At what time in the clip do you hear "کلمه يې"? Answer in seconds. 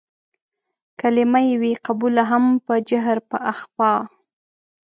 1.01-1.55